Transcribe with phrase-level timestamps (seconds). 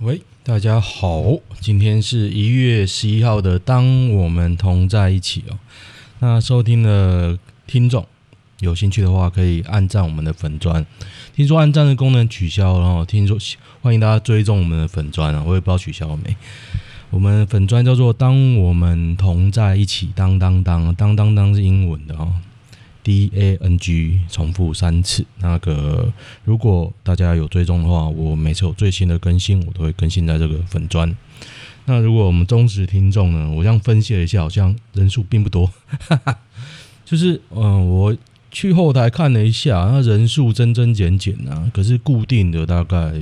[0.00, 1.24] 喂，大家好，
[1.60, 5.58] 今天是一月十一号的，当我们同在一起哦。
[6.20, 7.36] 那收听的
[7.66, 8.06] 听众
[8.60, 10.86] 有兴趣的话，可以按赞我们的粉专。
[11.34, 13.36] 听说按赞的功能取消，然后听说
[13.82, 16.36] 欢迎大家追踪我们的粉专啊，我也不知道取消了没。
[17.10, 22.34] 我们粉专叫做“当我们同在一起”，当当当当当当是英文的哦。
[23.02, 25.24] D A N G 重复三次。
[25.38, 26.12] 那个，
[26.44, 31.16] 如果大家有追踪的话，我每次有最新的更新，我都会更新在这个粉砖。
[31.86, 35.66] 那如果我们忠实听众呢，我这样分析了一下，好像人数并不多。
[35.86, 36.38] 哈哈，
[37.04, 38.14] 就是，嗯、我
[38.50, 43.12] 去后台看了一下，那人数增增减减啊，可是固定的大概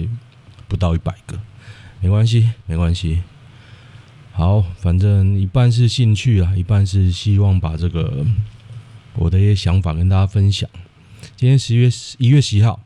[0.66, 1.38] 不到一百个。
[2.00, 3.20] 没关系，没关系。
[4.32, 8.26] 好，反正一半是兴趣啊，一半是希望把这个。
[9.16, 10.68] 我的一些想法跟大家分享。
[11.36, 12.80] 今天十月一月十一号，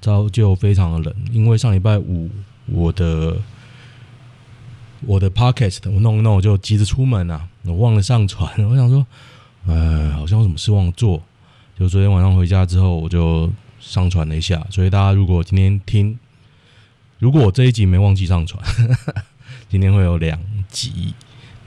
[0.00, 2.30] 早就非常的冷，因为上礼拜五
[2.66, 3.36] 我的
[5.00, 8.52] 我的 podcast 我弄一弄，我就急着出门啊，我忘了上传。
[8.68, 9.06] 我想说，
[9.66, 11.22] 呃，好像有什么事忘做。
[11.78, 14.66] 就昨天晚上回家之后，我就上传了一下。
[14.70, 16.18] 所以大家如果今天听，
[17.18, 18.60] 如果我这一集没忘记上传，
[19.68, 21.14] 今天会有两集。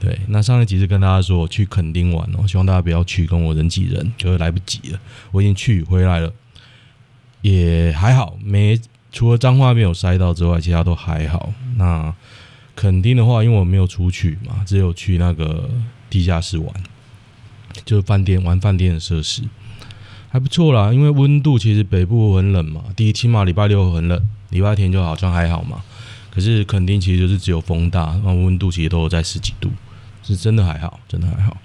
[0.02, 4.98] 对，那上一集是跟大家说我去垦丁玩哦，希望大家不要去跟我人挤人，就是来不及了。
[5.30, 6.32] 我已经去回来了，
[7.42, 8.76] 也还好，没
[9.12, 11.52] 除了彰化没有塞到之外，其他都还好。
[11.76, 12.12] 那
[12.74, 15.70] 垦丁的话，因为我没有出去嘛，只有去那个
[16.10, 16.68] 地下室玩，
[17.84, 19.44] 就是饭店玩饭店的设施，
[20.30, 20.92] 还不错啦。
[20.92, 25.80] 因为温度其实北部很冷嘛，第一起码礼拜六很冷，礼拜天就好像还好嘛。
[26.28, 29.70] 可是垦丁其实就是只有风大，然后温度其实都有在十几度。
[30.22, 31.56] 是真的还好，真的还好。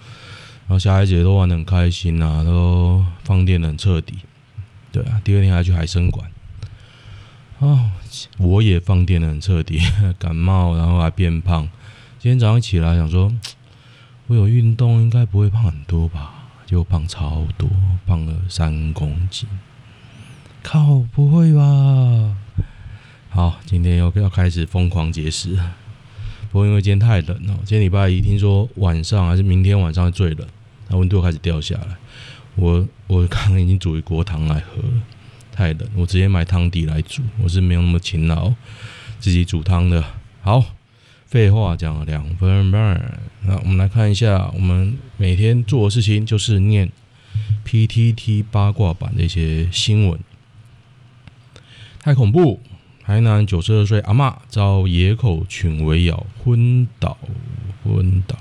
[0.68, 4.16] 然后小孩子也都玩得很开心啊，都放电得很彻底。
[4.92, 6.30] 对啊，第二天还去海生馆。
[7.60, 7.92] 哦，
[8.38, 9.80] 我也放电得很彻底，
[10.20, 11.70] 感冒然后还变胖。
[12.20, 13.32] 今天早上起来想说，
[14.28, 16.34] 我有运动应该不会胖很多吧？
[16.66, 17.70] 结果胖超多，
[18.06, 19.48] 胖了三公斤。
[20.64, 22.36] 靠，不会吧？
[23.30, 25.58] 好，今天又要开始疯狂节食。
[26.52, 30.48] 不过因为今天太冷了，今天礼拜一听说晚上还是明天晚上最冷，
[30.88, 31.98] 那温度开始掉下来。
[32.56, 35.02] 我我刚刚已经煮一锅汤来喝了，
[35.52, 37.22] 太冷，我直接买汤底来煮。
[37.44, 38.54] 我是没有那么勤劳，
[39.20, 40.04] 自己煮汤的。
[40.42, 40.64] 好，
[41.26, 46.90] 废话讲了两分半，那我们来看一下，我们每天做的事情就是念
[47.66, 50.20] PTT 八卦版的一些新闻，
[52.02, 52.62] 太恐怖。
[53.08, 57.18] 台南九十二岁阿嬷遭野狗群围咬昏倒，
[57.82, 58.36] 昏倒，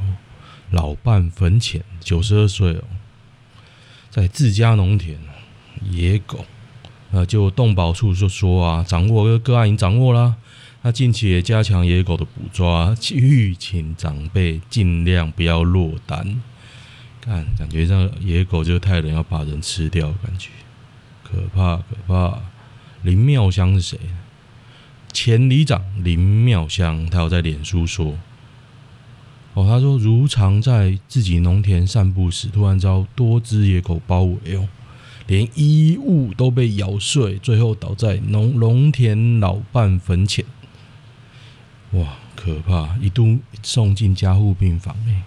[0.73, 1.85] 老伴坟前。
[2.01, 2.83] 九十二岁哦，
[4.11, 5.21] 在自家农田，
[5.89, 6.45] 野狗，
[7.13, 10.35] 呃，就动保处就说啊，掌握个个案已经掌握了，
[10.83, 16.43] 那近期也加强野狗的捕抓，吁请长辈尽量不要落单。
[17.21, 20.51] 看，感觉这野狗就太冷，要把人吃掉，感觉
[21.23, 22.41] 可怕可怕。
[23.03, 24.01] 林妙香是谁？
[25.17, 28.19] 前里长林妙香，她有在脸书说
[29.57, 34.69] ：“哦，他说如常在自己农田散步时，突然遭多只野狗包围哦，
[35.27, 40.45] 连衣物都被咬碎，最后倒在农农田老伴坟前。
[41.93, 42.99] 哇，可怕！
[43.01, 45.23] 一度送进加护病房，哎，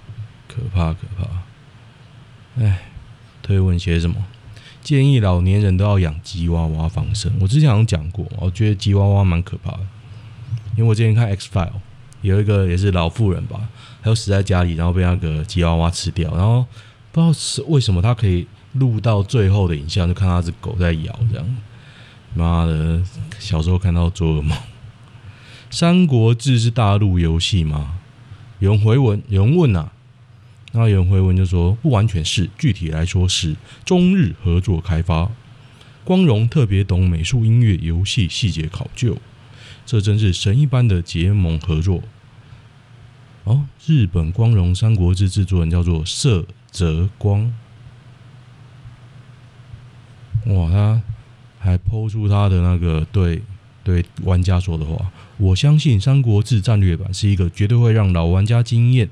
[0.47, 2.63] 可怕可怕！
[2.63, 2.83] 哎，
[3.41, 4.23] 推文写什么？”
[4.89, 7.31] 建议老年人都要养吉娃娃防身。
[7.39, 9.81] 我之前好像讲过，我觉得吉娃娃蛮可怕的，
[10.75, 11.73] 因为我之前看 X File
[12.21, 13.69] 有一个也是老妇人吧，
[14.01, 16.65] 她就死在家里，然后被那个吉娃娃吃掉，然后
[17.11, 21.45] 不知道是为什么她可以录到最后的影像，就看那只狗在咬这样。
[22.33, 22.99] 妈的，
[23.37, 24.57] 小时候看到做噩梦。
[25.69, 27.99] 《三国志》是大陆游戏吗？
[28.57, 29.91] 有人回文，有人问啊。
[30.71, 35.31] 那有人回文就说，不完全是，具体来说是中日合作开发。
[36.03, 39.17] 光荣特别懂美术、音乐、游戏细节考究，
[39.85, 42.03] 这真是神一般的结盟合作。
[43.43, 47.51] 哦，日本光荣《三国志》制作人叫做色泽光。
[50.45, 51.01] 哇，他
[51.59, 53.41] 还抛出他的那个对
[53.83, 59.09] 对玩家说的话：我相信《三国志战略版》是一个绝对会让老玩家惊艳。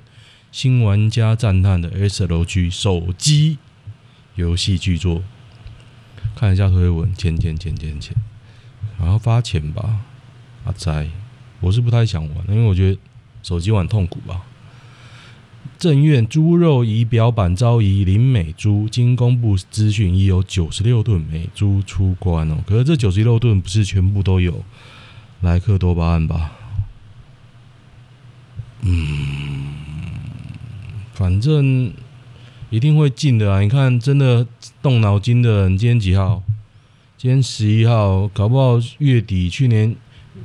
[0.57, 3.59] 新玩家赞叹的 SLG 手机
[4.33, 5.21] 游戏巨作，
[6.36, 8.15] 看一下推文，钱钱钱钱钱，
[8.98, 10.00] 然后发钱吧，
[10.65, 11.12] 阿仔，
[11.59, 12.98] 我是不太想玩，因为我觉得
[13.44, 14.48] 手机玩痛苦吧。
[15.77, 22.63] 正院猪肉仪表板遭移林美猪，经公布资讯，已有九十六吨美猪出关哦。
[22.65, 24.65] 可是这九十六吨不是全部都有
[25.42, 26.54] 莱克多巴胺吧？
[28.81, 29.86] 嗯，
[31.17, 31.91] 反正
[32.69, 33.59] 一定会进的啊！
[33.59, 34.45] 你看，真的
[34.83, 36.43] 动脑筋的人，今天几号？
[37.17, 39.95] 今天十一号，搞不好月底，去年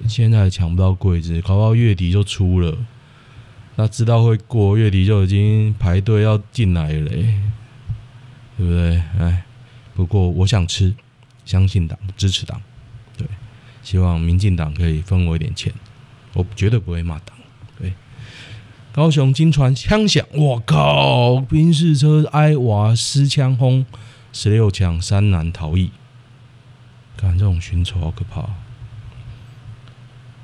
[0.08, 2.74] 现在还抢不到柜子，搞不好月底就出了。
[3.76, 7.42] 那知道会过月底就已经排队要进来了，欸，
[8.56, 9.02] 对不对？
[9.18, 9.44] 哎，
[9.94, 10.94] 不过我想吃，
[11.44, 12.58] 相信党，支持党，
[13.18, 13.26] 对，
[13.82, 15.70] 希望民进党可以分我一点钱，
[16.32, 17.36] 我绝对不会骂党。
[17.78, 17.92] 对，
[18.94, 21.40] 高雄金传枪响，我靠！
[21.40, 23.86] 宾士车挨娃失枪轰，
[24.34, 25.90] 十六枪三男逃逸，
[27.16, 28.50] 看这种寻仇好可怕。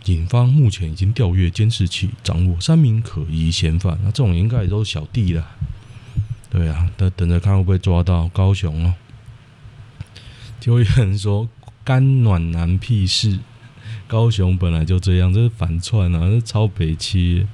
[0.02, 3.98] 警方目前已经调阅监视器，掌握三名可疑嫌犯。
[4.02, 5.46] 那这种应该也都是小弟了。
[6.48, 8.94] 对啊，等等着看会不会抓到高雄哦。
[10.58, 11.46] 就有人说
[11.84, 13.40] 干暖男屁事，
[14.06, 17.46] 高雄本来就这样，这是反串啊，这超北七。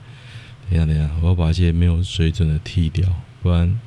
[0.71, 3.09] 等下等下，我要把这些没有水准的踢掉，
[3.43, 3.79] 不然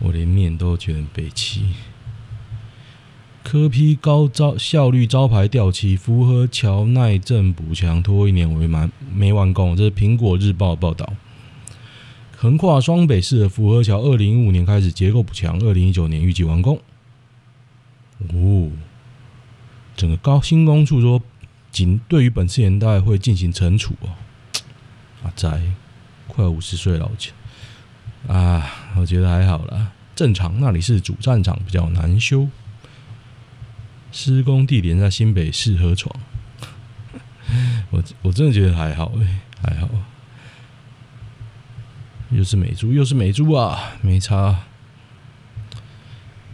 [0.00, 1.74] 我连念都觉得北七。
[3.44, 9.76] 柯 P 高招效率招牌掉漆，福和桥耐震补强拖一年为满没完工。
[9.76, 11.12] 这是苹果日报报道。
[12.36, 16.80] 横跨双北市的福和桥，二零一五年开始结构补强，二零一九年预计完工。
[18.18, 18.72] 哦，
[19.96, 21.22] 整个高新工处说，
[21.70, 24.08] 仅对于本次年代会进行惩处哦。
[25.22, 25.60] 阿宅，
[26.26, 27.32] 快五十岁老钱
[28.28, 30.60] 啊，我觉得还好啦，正常。
[30.60, 32.48] 那里是主战场，比较难修。
[34.12, 36.14] 施工地点在新北市河床，
[37.90, 39.88] 我我真的觉得还好哎，还好。
[42.30, 44.64] 又是美猪，又是美猪啊，没差。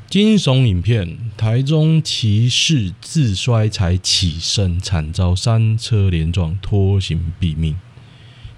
[0.09, 7.77] 惊悚影片：台中骑士自摔才起身，惨遭三车连撞，拖行毙命。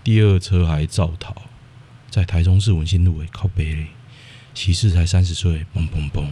[0.04, 1.34] 第二车还造逃，
[2.10, 3.86] 在台中市文心路诶，靠北嘞。
[4.52, 6.28] 骑士才三十岁，嘣嘣嘣，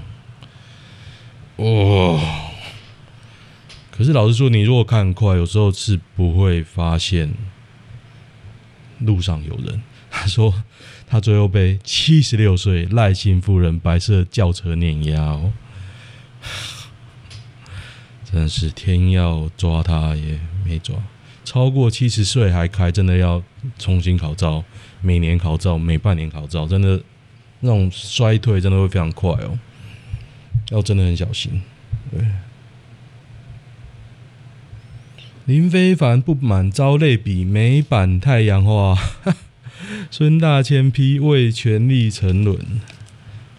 [1.57, 2.21] 哦。
[3.91, 7.35] 可是老实说，你如果看快，有时候是不会发现
[9.01, 9.83] 路上有人。
[10.11, 10.63] 他说
[11.07, 15.53] 他最后被七十六岁赖姓夫人白色轿车碾压哦，
[18.31, 20.95] 真是天要抓他也没抓。
[21.45, 23.43] 超过七十岁还开，真的要
[23.79, 24.65] 重新考照，
[25.01, 27.01] 每年考照，每半年考照，真的
[27.61, 29.59] 那种衰退真的会非常快哦，
[30.71, 31.63] 要真的很小心，
[32.11, 32.25] 对。
[35.45, 38.97] 林非凡不满遭类比美版太阳花，
[40.09, 42.81] 孙大千批为权力沉沦。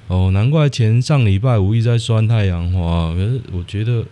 [0.07, 4.05] 哦，难怪前上礼拜五一直在酸太阳花，可是我觉得，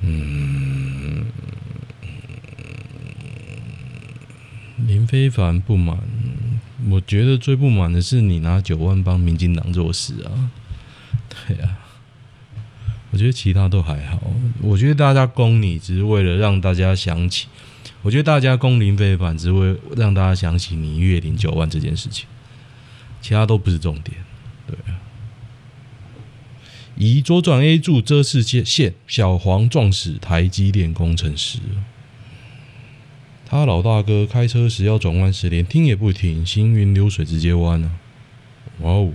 [0.00, 1.26] 嗯，
[4.86, 5.98] 林非凡不满，
[6.90, 10.50] 我觉得最不满的是你拿九万帮民进党做事啊，
[11.48, 11.78] 对啊。
[13.12, 14.20] 我觉得其他都还好。
[14.60, 17.46] 我觉得大家攻你只是为了让大家想起，
[18.02, 22.26] 我觉得大家攻林非凡只是为让大家想起你月领九万这件事情，
[23.22, 24.18] 其他都不是重点。
[26.96, 31.58] 对啊，以左转 A 柱遮视界线，小黄撞死台积电工程师。
[33.44, 37.92] 他老大哥开车时要转弯时连听也不听，行云流水直接弯了。
[38.80, 39.12] 哇哦，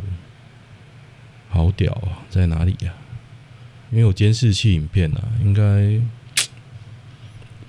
[1.49, 2.23] 好屌啊！
[2.29, 2.93] 在哪里呀？
[3.89, 5.99] 没有监视器影片啊，应该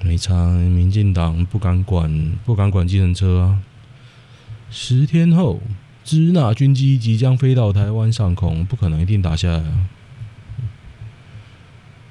[0.07, 0.53] 没差。
[0.53, 3.63] 民进党不敢管，不敢管计程车啊。
[4.71, 5.61] 十天后，
[6.05, 9.89] 支那军机即将飞到台湾上空，不可能一定打下来啊。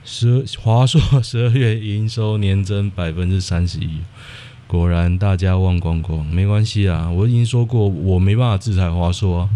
[0.04, 4.00] 十华硕十二月营收年增百分之三十一，
[4.68, 6.26] 果然大家忘光光。
[6.26, 9.50] 没关系啊，我已经说过，我没办法制裁华硕啊，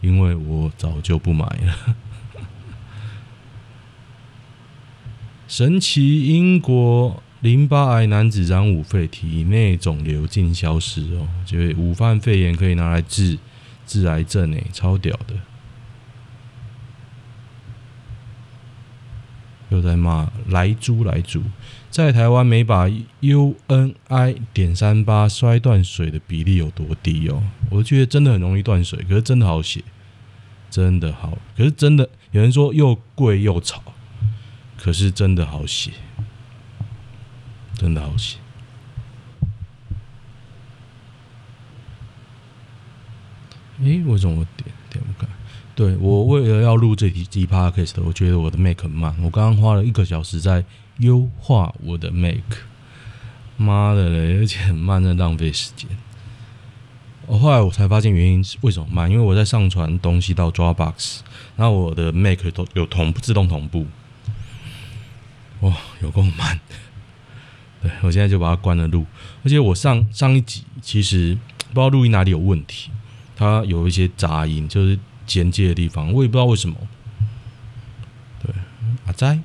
[0.00, 1.96] 因为我早就不买了。
[5.48, 11.26] 神奇英国淋巴癌男子染五肺，体内肿瘤竟消失哦！
[11.44, 13.36] 就是武汉肺炎可以拿来治
[13.84, 15.34] 治癌症诶，超屌的！
[19.70, 21.42] 又在骂来猪来猪，
[21.90, 22.86] 在台湾每把
[23.20, 27.42] UNI 点三八摔断水的比例有多低哦？
[27.70, 29.82] 我觉得真的很容易断水，可是真的好写，
[30.70, 33.82] 真的好，可是真的有人说又贵又吵。
[34.82, 35.90] 可是真的好写，
[37.74, 38.38] 真的好写。
[43.82, 45.30] 诶，为什么我点点不开？
[45.80, 49.16] 对，我为了要录这集 Podcast，我觉得我的 Mac 很慢。
[49.22, 50.62] 我刚刚花了一个小时在
[50.98, 52.36] 优化我的 Mac。
[53.56, 55.88] 妈的嘞，而且很慢，在浪费时间。
[57.26, 61.20] 我后来我才发现原因是为什么慢，因为我在上传东西到 Dropbox，
[61.56, 63.86] 然后我的 Mac 都有同自动同步。
[65.60, 66.60] 哇，有够慢！
[67.80, 69.06] 对，我现在就把它关了录，
[69.44, 71.38] 而且我上上一集其实
[71.72, 72.90] 不知道录音哪里有问题，
[73.34, 74.98] 它有一些杂音，就是
[75.30, 76.76] 衔接的地方，我也不知道为什么。
[78.42, 78.52] 对，
[79.06, 79.38] 阿仔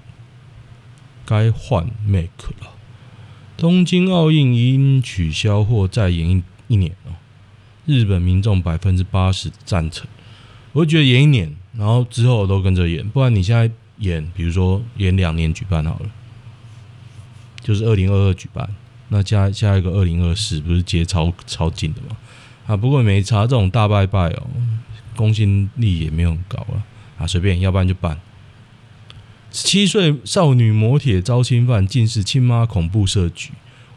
[1.23, 2.71] 该换 make 了。
[3.55, 7.13] 东京奥运因取消或再延一一年哦，
[7.85, 10.07] 日本民众百分之八十赞成，
[10.73, 16.09] 我觉得延一年，然后之后都跟着延，不然你现在延，比如说延两年举办好了。
[17.61, 18.67] 就是二零二二举办，
[19.09, 22.17] 那加下一个二零二四，不是接超超近的吗？
[22.67, 24.47] 啊，不过没差，这种大拜拜哦，
[25.15, 26.83] 公信力也没有很高了
[27.17, 28.19] 啊，随便，要不然就办。
[29.49, 33.51] 七岁少女磨铁遭侵犯，竟是亲妈恐怖设局，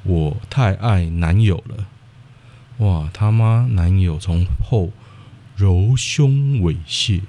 [0.05, 1.87] 我太爱男友了，
[2.79, 4.93] 哇，他妈男友从后
[5.57, 7.23] 揉胸猥亵。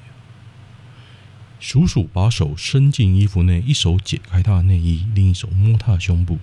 [1.60, 6.38] 叔叔把手伸进衣服内，一手解开他的内衣，另一手摸他的胸部。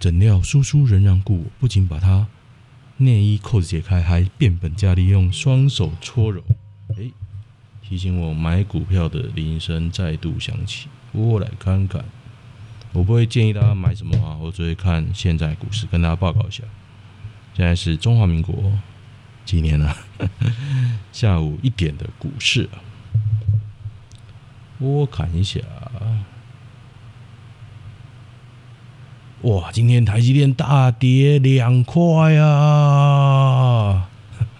[0.00, 2.26] 怎料叔叔仍然故我，不仅把他
[3.02, 6.44] 内衣扣子解开，还变本加厉用双手搓揉。
[6.98, 7.10] 哎，
[7.82, 10.88] 提醒我买股票的铃声再度响起。
[11.12, 12.04] 我来看看，
[12.92, 16.62] 我不会建议大家买什么啊，我只会看现在股市，跟大家报告一下。
[17.54, 18.78] 现在是中华民国。
[19.46, 19.96] 几年了？
[21.10, 22.78] 下午一点的股市啊，
[24.78, 25.58] 我看一下。
[29.42, 34.10] 哇，今天台积电大跌两块啊！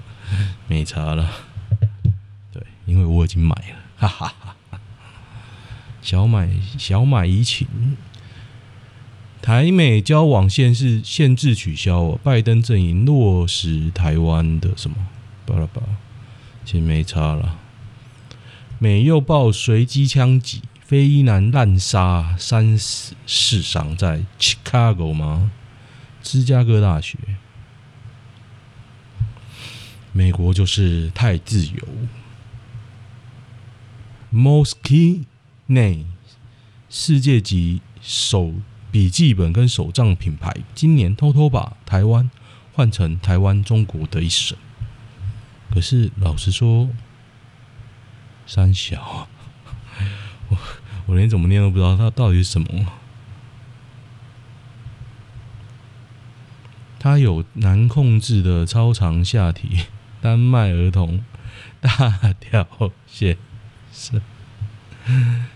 [0.69, 1.31] 没差了，
[2.51, 4.57] 对，因为我已经买了，哈哈哈。
[6.01, 7.67] 小买小买怡情。
[9.43, 14.97] 台美交往限制限制取消哦，拜登阵营落实台湾的什么？
[15.45, 15.89] 巴拉巴拉，
[16.65, 17.59] 其实没差了。
[18.79, 25.53] 美又爆随机枪击，非裔男滥杀三死四伤，在 Chicago 吗？
[26.21, 27.17] 芝加哥大学。
[30.11, 31.89] 美国就是太自由。
[34.33, 35.27] Moleskine
[36.89, 38.55] 世界级手。
[38.91, 42.29] 笔记本跟手账品牌今年偷偷把台湾
[42.73, 44.59] 换成台湾中国的一省，
[45.73, 46.91] 可是老实说，
[48.45, 49.29] 三小，
[50.49, 50.59] 我
[51.11, 52.69] 我连怎么念都不知道它到底是什么。
[57.01, 59.87] 它有难控制的超长下体，
[60.21, 61.25] 丹麦儿童
[61.81, 61.91] 大
[62.39, 63.37] 条线
[63.93, 64.23] 是。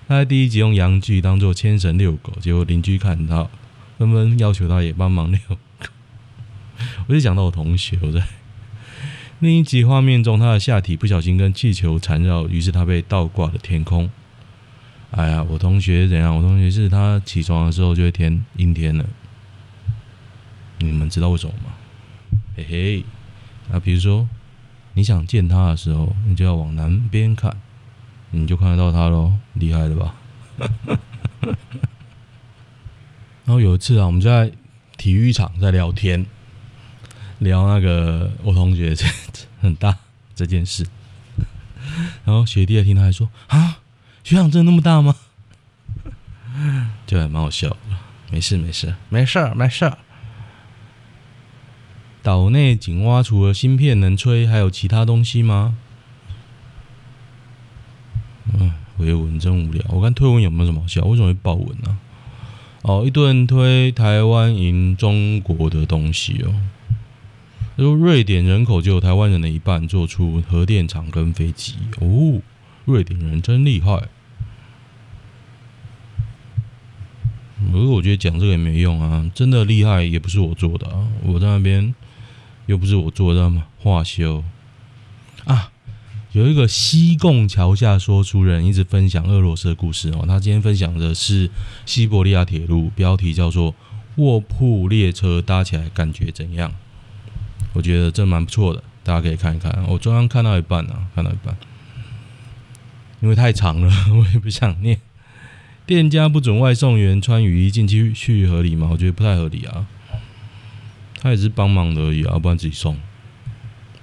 [0.09, 3.49] 他在第一集用阳具当做牵绳遛狗，结果邻居看到，
[3.97, 5.57] 纷纷要求他也帮忙遛狗。
[7.07, 8.27] 我就讲到我同学，我在
[9.39, 14.11] 另一集画面中，他的下体不小心跟气球缠绕，于是他被倒挂了天空。
[15.17, 16.35] 哎呀，我同学怎样？
[16.37, 19.05] 我同学是他起床的时候就会天阴天了。
[20.79, 21.73] 你们知道为什么吗？
[22.57, 23.05] 嘿嘿，
[23.73, 24.29] 啊，比如说
[24.95, 27.57] 你想见他的时候，你就要往南边看。
[28.33, 30.17] 你就看得到他喽，厉害了吧？
[33.47, 34.51] 然后有一次啊，我们在
[34.97, 36.27] 体育场在聊天，
[37.39, 39.07] 聊那个我同学这
[39.63, 39.97] 很大
[40.35, 40.85] 这件事。
[42.25, 43.79] 然后学弟也听，他还说：“啊，
[44.25, 45.15] 学长真的那么大吗？”
[47.07, 47.77] 就还蛮好笑的。
[48.33, 49.93] 没事没事没事没事。
[52.23, 55.77] 岛内井蛙除了芯片能吹，还有其他东西吗？
[58.59, 59.85] 嗯，回文真无聊。
[59.91, 61.05] 我看推文有没有什么好笑？
[61.05, 61.99] 为什么会爆文呢、啊？
[62.83, 66.55] 哦，一顿推台湾赢中国的东西哦。
[67.77, 72.41] 他说瑞典人口就有台湾人的一半，做出核电厂跟飞机哦。
[72.87, 74.09] 瑞典人真厉害。
[77.75, 81.93] 可是我觉得讲这个也没用啊，真的厉害也不是我做的啊，我在那边
[82.67, 84.45] 又不是我做的嘛，化修
[85.45, 85.73] 啊。
[86.31, 91.51] 有一个西贡桥下说书人一直分享俄罗斯的故事哦，他今天分享的是
[91.85, 93.75] 西伯利亚铁路，标题叫做
[94.19, 96.73] “卧铺列车搭起来感觉怎样？”
[97.75, 99.85] 我觉得这蛮不错的，大家可以看一看。
[99.89, 101.57] 我刚刚看到一半啊，看到一半，
[103.21, 105.01] 因为太长了， 我也不想念。
[105.87, 108.89] 店家不准外送员穿雨衣进去，去合理吗？
[108.91, 109.87] 我觉得不太合理啊。
[111.21, 112.99] 他也是帮忙的而已啊，不然自己送。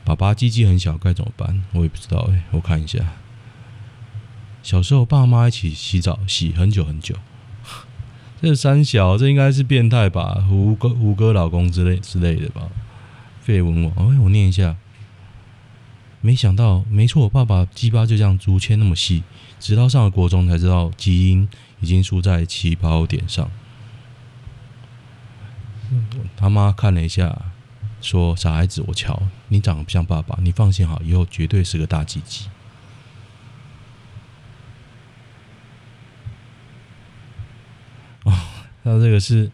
[0.03, 1.63] 爸爸鸡鸡很小，该怎么办？
[1.73, 2.99] 我也不知道哎、我看一下。
[4.61, 7.15] 小时候爸妈一起洗澡，洗很久很久，
[8.41, 10.45] 这三小，这应该是变态吧？
[10.47, 12.69] 胡歌胡歌老公之类之类的吧？
[13.41, 14.75] 废文王，哎，我念一下。
[16.23, 19.23] 没想到，没错，爸爸鸡巴就这样竹签那么细，
[19.59, 21.49] 直到上了国中才知道基因
[21.81, 23.51] 已经输在起跑点上。
[26.37, 27.51] 他妈看了一下，
[28.01, 32.47] 说：“傻孩子，我瞧你长得不像爸爸，你放心好，以后绝对是个大鸡鸡。
[38.23, 38.31] ”哦，
[38.83, 39.51] 他这个是，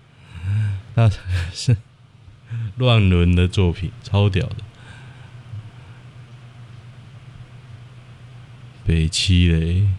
[0.94, 1.10] 他
[1.52, 1.76] 是
[2.76, 4.58] 乱伦的作品，超屌的。
[8.86, 9.90] 北七嘞，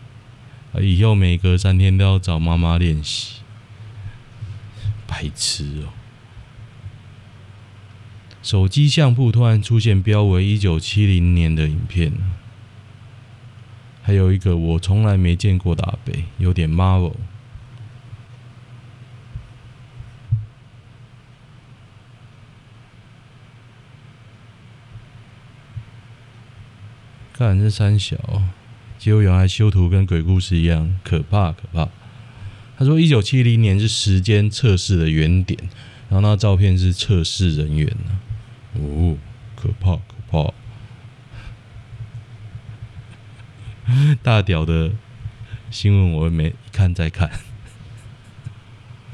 [0.75, 3.41] 以后每隔三天都要找妈妈练习，
[5.07, 5.89] 白痴哦！
[8.43, 12.13] 手机相簿突然出现标为一九七零年的影片，
[14.03, 17.15] 还有一个我从来没见过的阿北，有点 Marvel。
[27.33, 28.17] 看这三小。
[28.99, 31.88] 结果原来修图跟鬼故事一样可怕可怕。
[32.76, 35.59] 他说，一九七零年是时间测试的原点，
[36.09, 37.97] 然后那照片是测试人员
[38.75, 39.17] 哦，
[39.57, 40.52] 可怕可怕。
[44.23, 44.93] 大屌的
[45.71, 47.31] 新闻我没看再看。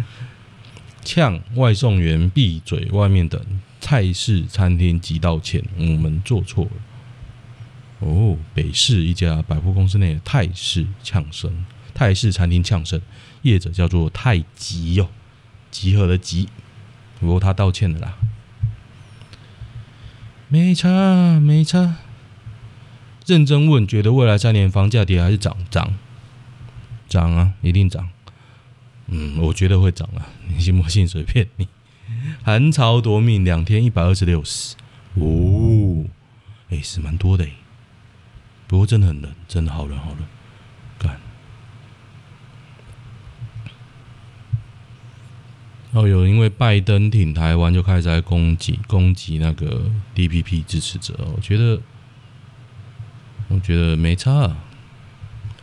[1.05, 3.41] 呛外送员闭嘴，外面等
[3.81, 6.71] 菜式餐厅急道歉，我们做错了。
[8.05, 13.01] 哦，北市一家百货公司内的泰式呛声，泰式餐厅呛声，
[13.41, 15.09] 业者叫做泰集哟，
[15.71, 16.51] 集合的集，
[17.19, 18.19] 不过他道歉了啦，
[20.49, 21.97] 没差没差，
[23.25, 25.57] 认真问，觉得未来三年房价跌还是涨？
[25.71, 25.95] 涨，
[27.09, 28.11] 涨啊，一定涨，
[29.07, 31.67] 嗯，我觉得会涨啊，你信不信随便你。
[32.43, 34.77] 寒潮夺命，两天一百二十六死，
[35.15, 36.05] 哦，
[36.69, 37.53] 哎，是蛮多的诶。
[38.75, 40.19] 不过真的很冷，真的好冷好冷，
[40.99, 41.17] 干。
[45.93, 51.15] 哦，有因为拜登挺台湾，就开始在攻击攻击那个 DPP 支持者。
[51.37, 51.81] 我觉得，
[53.47, 54.57] 我觉得没差。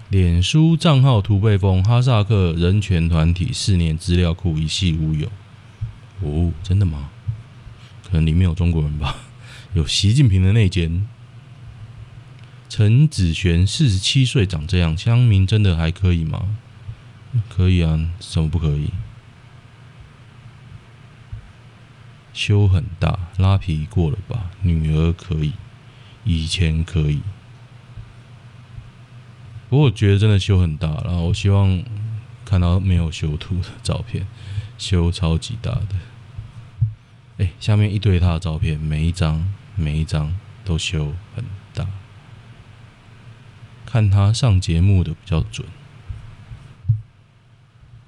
[0.08, 5.30] 脸书账号图被封，哈萨克人权团体四年资料库一系乌有。
[6.22, 7.10] 哦，真的吗？
[8.06, 9.18] 可能里面有中国人吧？
[9.74, 11.06] 有习近平的内奸。
[12.72, 16.58] 陈子璇四十七岁，长这样，乡民真的还可以吗？
[17.50, 18.92] 可以啊，怎么不可以？
[22.32, 24.52] 修很大，拉皮过了吧？
[24.62, 25.52] 女儿可以，
[26.24, 27.22] 以前可以，
[29.70, 31.84] 不过我觉得真的修很大，然后我希望
[32.46, 34.26] 看到没有修图的照片，
[34.78, 35.88] 修超级大的。
[37.40, 41.44] 哎，下面一堆他的照片，每一张每一张都修很。
[43.92, 45.68] 看他上节目的比较准，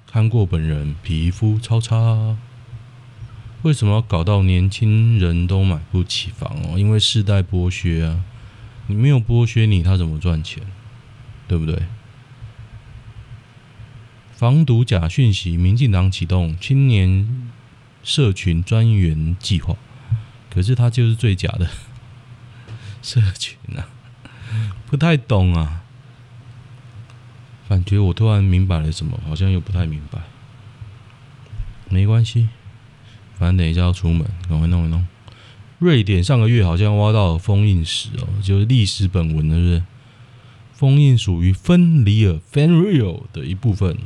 [0.06, 2.38] 看过本人皮肤超差，
[3.60, 6.78] 为什么要搞到年轻人都买不起房哦？
[6.78, 8.24] 因为世代剥削啊！
[8.86, 10.62] 你没有剥削你，他怎么赚钱？
[11.46, 11.82] 对不对？
[14.32, 17.52] 防毒假讯息，民进党启动青年
[18.02, 19.76] 社群专员计划，
[20.48, 21.68] 可是他就是最假的
[23.02, 23.84] 社群啊！
[24.86, 25.82] 不太懂啊，
[27.68, 30.20] 感觉我突然明白了什么，好像又不太明白。
[31.88, 32.48] 没关系，
[33.38, 35.06] 反正等一下要出门，赶快弄一弄。
[35.78, 39.82] 瑞典上个月好像挖到了封印石哦，就是历史本文，是不是？
[40.72, 43.96] 封印属于芬里尔 （Fenrir） 的一部分，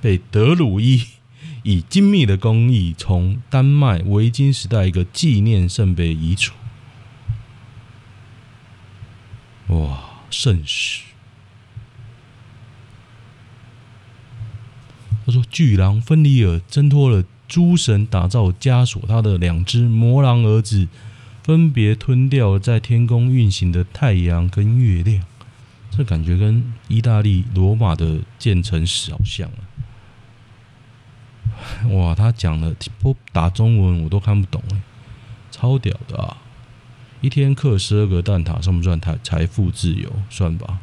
[0.00, 1.02] 被德鲁伊
[1.62, 6.54] 以精密的工艺从丹麦维京时代一个纪念圣杯移除。
[9.70, 10.04] 哇！
[10.30, 11.02] 圣石，
[15.26, 20.86] 他说：“巨狼芬里尔挣脱了诸神打造枷锁，他的两只魔狼儿子
[21.42, 25.24] 分别吞掉了在天宫运行的太阳跟月亮。
[25.90, 29.66] 这感觉跟意大利罗马的建成史好像啊！
[31.90, 34.80] 哇，他讲的不打中文我都看不懂哎，
[35.50, 36.36] 超屌的啊！”
[37.20, 40.10] 一天刻十二个蛋挞，算不算财财富自由？
[40.30, 40.80] 算吧。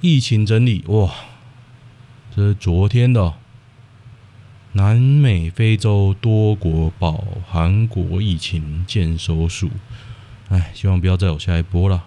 [0.00, 1.12] 疫情整理哇，
[2.34, 3.34] 这是昨天的。
[4.72, 9.70] 南美、非洲多国保韩国疫情见收数，
[10.50, 12.04] 哎，希望不要再有下一波了。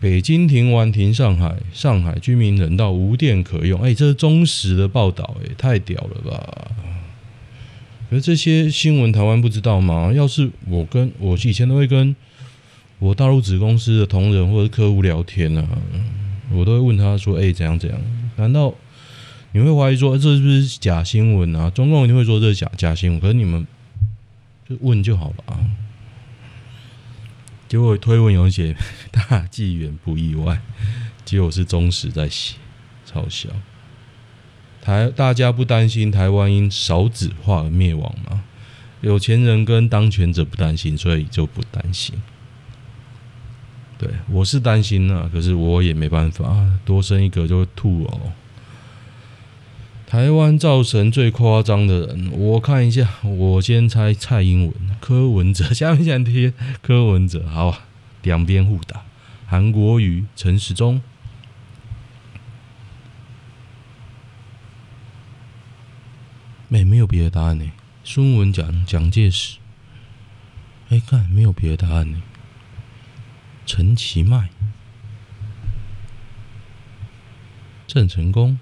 [0.00, 3.80] 北京停完停上海，上海居民忍到无电可用。
[3.82, 6.70] 哎，这是中时的报道，哎，太屌了吧！
[8.10, 10.12] 可是这些新闻台湾不知道吗？
[10.12, 12.16] 要是我跟我以前都会跟
[12.98, 15.64] 我大陆子公司的同仁或者客户聊天啊，
[16.52, 18.00] 我都会问他说：“哎，怎样怎样？”
[18.34, 18.74] 难道
[19.52, 21.70] 你会怀疑说这是不是假新闻啊？
[21.70, 23.64] 中共一定会说这是假假新闻，可是你们
[24.68, 25.60] 就问就好了啊。
[27.68, 28.76] 结果推文有写
[29.12, 30.60] 大纪元不意外，
[31.24, 32.56] 结果是中时在写，
[33.06, 33.48] 超小。
[34.82, 38.42] 台大家不担心台湾因少子化而灭亡吗？
[39.02, 42.14] 有钱人跟当权者不担心，所以就不担心。
[43.96, 48.32] 对，我是担心啊，可是我也没办法，多生一个就会吐哦。
[50.06, 57.82] 台湾造神最夸张的人，我看一下，我先猜蔡英文、柯文哲，下面想贴柯文哲，好，
[58.22, 59.02] 两边互打，
[59.46, 61.00] 韩国瑜、陈时中，
[66.68, 67.72] 没没有别的答案呢？
[68.04, 69.58] 孙文讲蒋介石，
[70.90, 72.22] 哎，看没有别的答案呢？
[73.66, 74.48] 陈其迈、
[77.88, 78.60] 郑成功。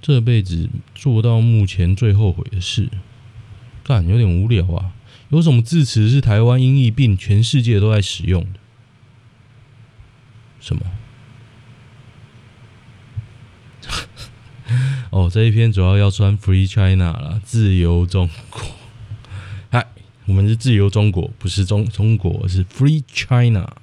[0.00, 2.88] 这辈子做到目前最后悔的事，
[3.84, 4.94] 干有点无聊啊！
[5.28, 8.58] 有什么字词是台湾音译并全世界都在使用的？
[10.58, 10.82] 什么？
[15.12, 18.62] 哦，这一篇主要要穿 Free China 啦，自由中国。
[19.70, 19.86] 嗨，
[20.24, 23.74] 我们是自由中国，不是中中国，是 Free China。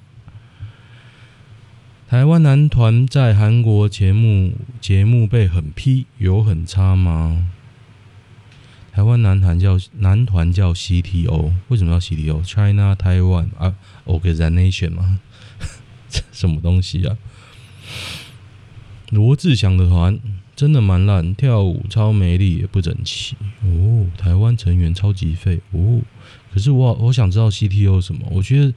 [2.07, 7.51] 台湾男团在韩国节目节目被狠批，有很差吗？
[8.91, 13.75] 台湾男团叫男团叫 CTO，为什么要 CTO？China Taiwan 啊
[14.07, 15.19] ，Organization 吗？
[16.09, 17.15] 这什么东西啊？
[19.11, 20.19] 罗志祥的团
[20.59, 24.05] 真的蛮烂，跳舞超没力，也不整齐哦。
[24.17, 26.01] 台湾成员超级废哦。
[26.53, 28.27] 可是我我想知道 CTO 什么？
[28.29, 28.73] 我觉得。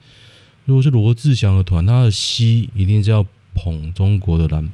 [0.64, 4.70] 如果是罗志祥的团，他的 C 一定是要捧中国的蓝。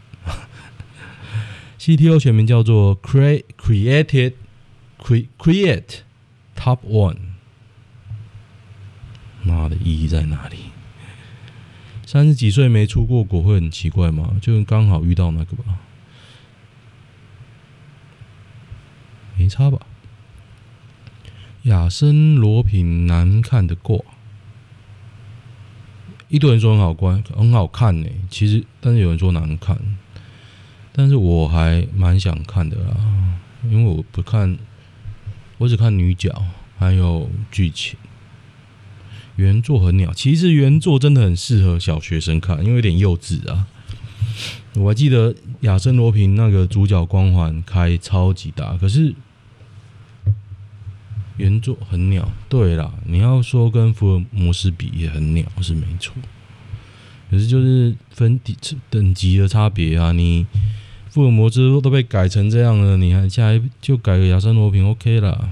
[1.80, 4.34] CTO 全名叫做 Create Created
[5.00, 6.00] Create
[6.54, 7.16] Top One。
[9.42, 10.56] 妈的，意义在哪里？
[12.04, 14.36] 三十几岁没出过国会很奇怪吗？
[14.42, 15.78] 就刚好遇到那个吧，
[19.38, 19.78] 没差吧？
[21.62, 23.98] 亚森罗苹难看的挂。
[26.28, 29.78] 一堆人说很好观，很好看呢、其实，但是有人说难看，
[30.92, 32.96] 但是我还蛮想看的啦，
[33.64, 34.56] 因为我不看，
[35.58, 36.44] 我只看女角，
[36.78, 37.98] 还有剧情。
[39.36, 43.66] 原作很鸟，其实原作真的很适合小学生看，因为有点幼稚啊。
[44.74, 49.14] 我还记得亚森罗平那个主角光环开超级大，可是。
[51.38, 56.12] 原作很鸟，对啦，你要说跟福尔摩斯比也很鸟是没错，
[57.30, 58.56] 可是就是分等
[58.90, 60.12] 等级的差别啊。
[60.12, 60.46] 你
[61.08, 65.48] 福尔摩斯都被改成这样了，你还下来就改个亚森罗平 OK 啦。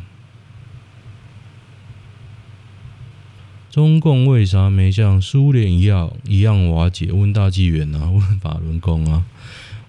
[3.70, 7.12] 中共为啥没像苏联一样一样瓦解？
[7.12, 9.25] 问大纪元啊，问 法轮功啊。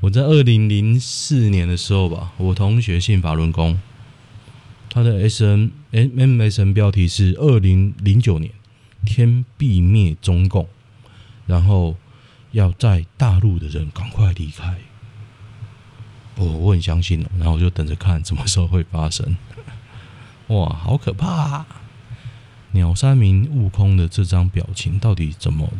[0.01, 3.79] 我在二零零四年的时候吧，我同学信法轮功。
[4.89, 8.51] 他的 S N M M S N 标题是二零零九年
[9.05, 10.67] 天必灭中共，
[11.45, 11.95] 然后
[12.51, 14.75] 要在大陆的人赶快离开。
[16.35, 19.37] 我我很相信了，然后我就等着看什么时候会发生。
[20.47, 21.65] 哇，好可怕！
[22.71, 25.71] 鸟山明悟空的这张表情到底怎么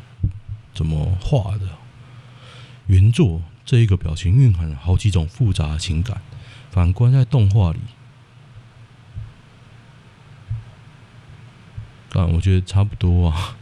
[0.74, 1.70] 怎么画的？
[2.88, 6.22] 原作这一个表情蕴含了好几种复杂情感，
[6.72, 7.80] 反观在动画里。
[12.14, 13.58] 啊，我觉得差不多啊，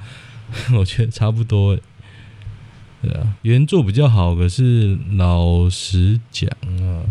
[0.78, 1.78] 我觉得差不多。
[3.02, 7.04] 对啊，原作比较好，可是老实讲啊，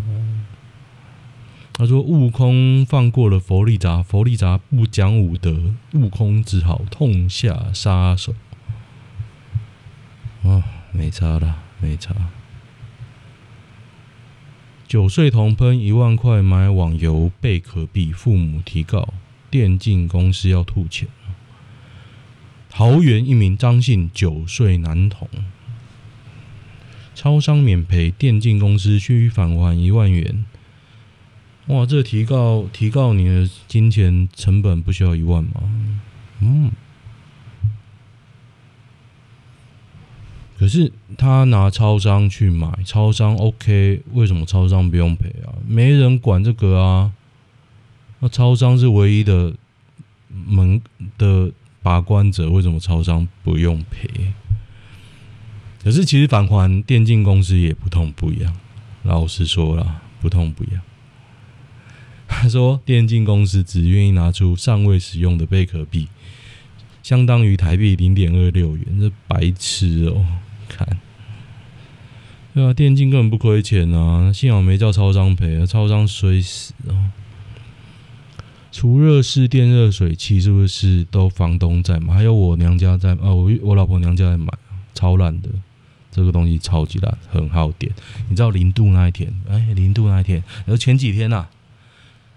[1.72, 8.34] 他说悟空放过了佛利萨，弗利萨不讲武德，悟空只好痛下杀手。
[10.42, 12.14] 啊，没差了，没差。
[14.86, 19.14] 九岁童喷一万块买网游贝壳币，父母提告。
[19.54, 21.06] 电竞公司要吐钱。
[22.68, 25.28] 桃园一名张姓九岁男童。
[27.14, 30.44] 超商免赔电竞公司需返还一万元。
[31.66, 35.62] 哇这提高提高你的金钱成本不需要一万吗？
[36.40, 36.72] 嗯。
[40.58, 45.54] 可是他拿超商去买超商 ok 为什么超商不用赔啊？
[45.64, 47.12] 没人管这个啊。
[48.24, 49.52] 那超商是唯一的
[50.46, 50.80] 门
[51.18, 54.32] 的把关者，为什么超商不用赔？
[55.82, 58.56] 可是其实返还电竞公司也不痛不痒，
[59.02, 60.80] 老实说了，不痛不痒。
[62.26, 66.08] 他说电竞公司只愿意拿出尚未使用的贝壳币，
[67.02, 70.24] 相当于台币零点二六元，这白痴哦！
[70.66, 70.98] 看，
[72.54, 77.10] 对啊，电竞根本不亏钱啊，幸好没叫超商赔啊，超商衰死哦。
[78.74, 82.12] 除热式电热水器是不是都房东在买？
[82.12, 84.52] 还有我娘家在啊，我我老婆娘家在买，
[84.94, 85.48] 超烂的，
[86.10, 87.92] 这个东西超级烂，很耗电。
[88.28, 89.32] 你知道零度那一天？
[89.48, 91.50] 哎，零度那一天，然后前几天呐、啊，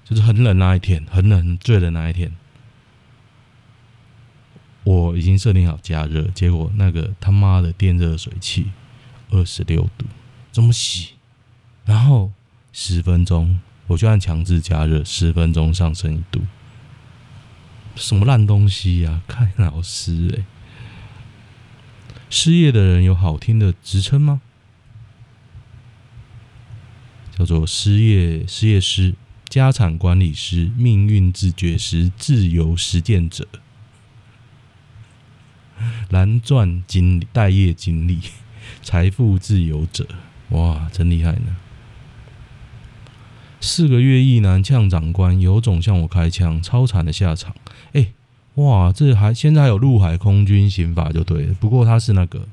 [0.06, 2.32] 就是很冷那一天，很冷最冷那一天，
[4.84, 8.67] 我已经设定好加热，结果那个他妈的电热水器
[9.32, 10.06] 二十六度，
[10.52, 11.13] 怎么洗？
[11.84, 12.32] 然后
[12.71, 13.60] 十分钟。
[13.88, 16.41] 我就按强制加热，十分钟上升一度。
[17.95, 20.45] 什么烂东西呀、 看老师哎，
[22.30, 24.41] 失业的人有好听的职称吗？
[27.36, 29.13] 叫做失业失业师、
[29.47, 33.47] 家产管理师、命运自觉师、自由实践者、
[36.10, 38.21] 蓝钻经理、待业经理、
[38.82, 40.08] 财富自由者。
[40.50, 41.56] 哇，真厉害呢！
[43.68, 47.54] 四个月一男呛长官，有种向我开枪，超惨的下场。
[47.92, 48.08] 哎、
[48.56, 51.54] 哇，这还现在还有陆海空军刑法就对了。
[51.60, 52.48] 不过他是那个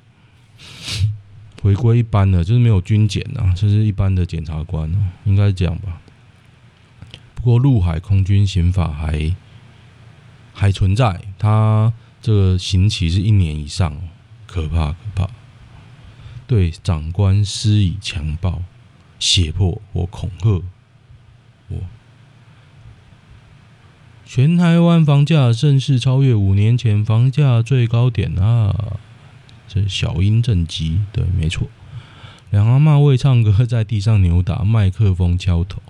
[1.62, 6.00] 回归一般的，就是没有军检呐，就是一般的检察官哦，应该是这样吧。
[7.36, 9.34] 不过陆海空军刑法还
[10.52, 13.96] 还存在，他这个刑期是一年以上，
[14.46, 15.30] 可怕可怕。
[16.48, 18.60] 对长官施以强暴、
[19.20, 20.60] 胁迫或恐吓。
[24.26, 28.98] 全台湾房价正式超越五年前房价最高点啊！
[29.68, 31.68] 这小英政绩，对，没错。
[32.50, 35.82] 两阿妈为唱歌在地上扭打，麦克风敲头，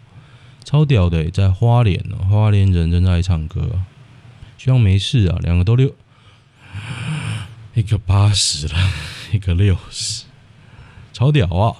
[0.64, 3.82] 超屌的，在花莲哦，花莲人正在唱歌，
[4.58, 5.38] 希望没事啊。
[5.42, 5.94] 两个都六，
[7.74, 8.74] 一个八十了，
[9.32, 10.24] 一个六十，
[11.12, 11.76] 超屌啊！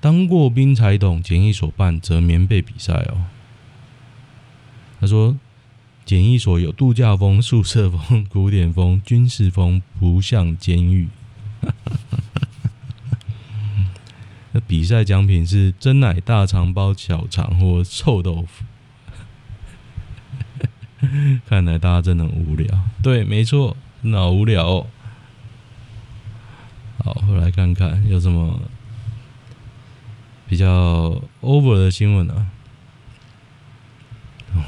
[0.00, 3.26] 当过兵才懂，检疫所办折棉被比赛哦。
[5.04, 5.36] 他说
[6.06, 11.10] ：“检疫所有度假风、宿舍风、古典风、军事风，不像监狱。
[14.52, 18.64] ”那比赛奖品是真奶大肠包小肠或臭豆腐。
[21.46, 22.66] 看来大家真的无聊。
[23.02, 24.86] 对，没错，老无聊。
[27.04, 28.58] 好，我来看看有什么
[30.48, 32.46] 比较 over 的新闻啊。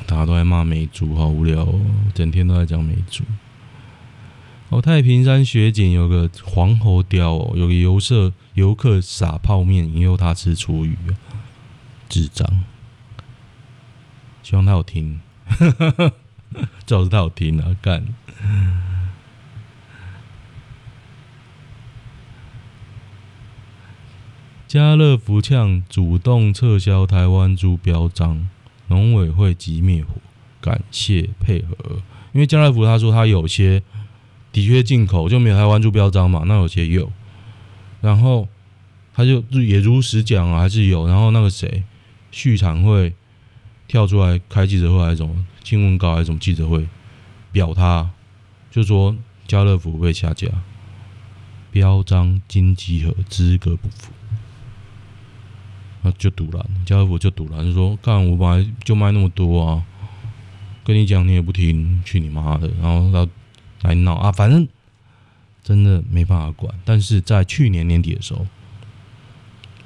[0.07, 1.81] 大家都在骂美猪，好无聊哦！
[2.14, 3.25] 整天都在讲美猪。
[4.68, 10.96] 哦，太平山雪景有个黄喉貂哦，有个游客游客撒泡面引诱他吃厨余，
[12.09, 12.44] 智障！
[14.42, 15.20] 希望他有听，
[16.87, 17.77] 最好是他有听啊！
[17.81, 18.07] 干！
[24.66, 28.49] 家乐福呛主动撤销台湾猪标章。
[28.88, 30.14] 农委会及灭火，
[30.61, 32.03] 感谢配合。
[32.33, 33.83] 因为家乐福他说他有些
[34.53, 37.11] 的确进口就没有台湾猪标章嘛，那有些有，
[38.01, 38.46] 然后
[39.14, 41.07] 他就也如实讲啊，还是有。
[41.07, 41.83] 然后那个谁，
[42.31, 43.14] 畜产会
[43.88, 46.87] 跳出来开记者会还是什么新闻稿还是什么记者会，
[47.53, 48.11] 表他
[48.70, 50.49] 就说家乐福被下架，
[51.70, 54.12] 标章经济和资格不符。
[56.18, 59.85] 就赌了，家乐福就赌了，就说：“干，我本来就卖那么多啊，
[60.85, 64.66] 跟你讲你也不听，去你妈的！”然后他来闹啊，反正
[65.62, 66.74] 真的没办法管。
[66.85, 68.46] 但是在去年年底的时候，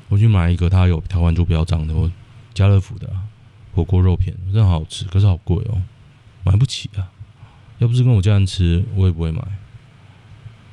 [0.08, 2.10] 我去买一个他有台湾猪标章的，我
[2.54, 3.10] 家乐福的
[3.72, 5.82] 火锅肉片，真的好吃，可是好贵哦，
[6.44, 7.10] 买不起啊！
[7.78, 9.42] 要不是跟我家人吃，我也不会买，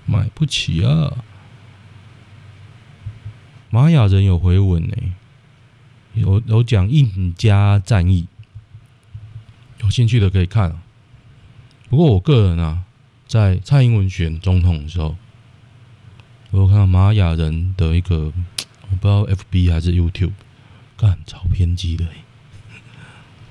[0.05, 1.13] 买不起啊！
[3.69, 4.95] 玛雅人有回文呢、
[6.21, 8.27] 有有讲印加战役，
[9.81, 10.79] 有兴趣的可以看。
[11.89, 12.83] 不过我个人啊，
[13.27, 15.15] 在蔡英文选总统的时候，
[16.51, 18.33] 我有看到玛雅人的一个，
[18.89, 20.33] 我不知道 FB 还是 YouTube，
[20.97, 22.05] 干超偏激的，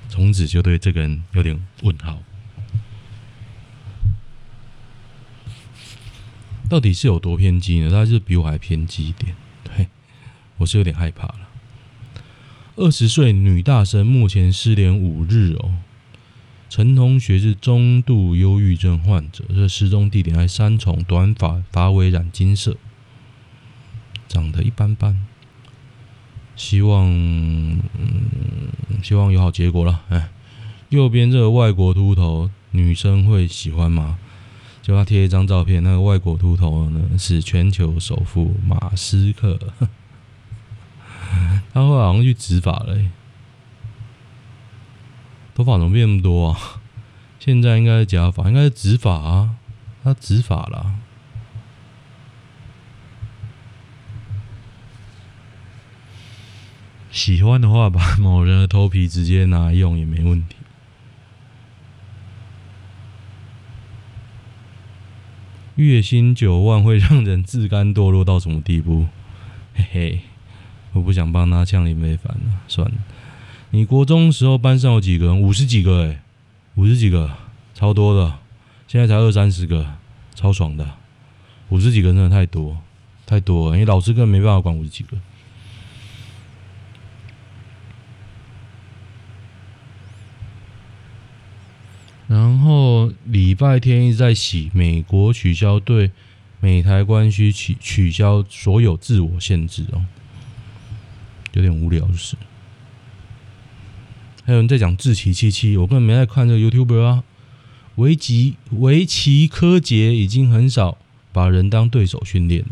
[0.09, 2.19] 从此就对这个人有点问号。
[6.69, 7.89] 到底是有多偏激呢？
[7.89, 9.87] 他是比我还偏激一点，对，
[10.57, 11.46] 我是有点害怕了。
[12.79, 15.79] 二十岁女大生目前失联五日哦。
[16.69, 22.77] 陈同学是中度忧郁症患者，这失踪地点在三重，短发，发尾染金色，
[24.27, 25.25] 长得一般般。
[26.55, 27.81] 希望，嗯，
[29.01, 30.03] 希望有好结果了。
[30.09, 30.29] 哎，
[30.89, 34.19] 右边这个外国秃头女生会喜欢吗？
[34.83, 39.57] 就他贴一张照片，那个外国秃头呢是全球首富马斯克，
[41.73, 42.97] 他后来好像去植发了，
[45.55, 46.81] 头发怎么变那么多啊？
[47.39, 49.55] 现在应该是假发，应该是植发啊，
[50.03, 50.95] 他植发了。
[57.09, 60.55] 喜欢的话，把 某人的头皮直接拿来用也没问题。
[65.75, 69.07] 月薪九万会让人自甘堕落到什么地步？
[69.75, 70.21] 嘿嘿，
[70.97, 72.95] 我不想帮他呛林飞帆了，算了。
[73.69, 75.41] 你国中时候班上有几个人？
[75.41, 76.21] 五十几个哎，
[76.75, 77.31] 五十几个，
[77.73, 78.33] 超多的。
[78.87, 79.85] 现在才二三十个，
[80.33, 80.89] 超爽的。
[81.69, 82.77] 五十几个真的太多，
[83.25, 85.17] 太多了，因为老师根本没办法管五十几个。
[92.27, 96.11] 然后礼拜天一直在洗，美国取消对
[96.59, 100.05] 美台关系取取消所有自我限制哦，
[101.57, 102.37] 有点无聊就是。
[104.45, 107.23] 还有人在讲志祺七七，我根本没在看这个 YouTuber 啊。
[107.95, 110.97] 围棋围棋柯洁已经很少
[111.33, 112.63] 把人当对手训练。